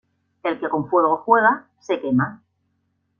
[0.43, 2.41] El que con fuego juega, se quema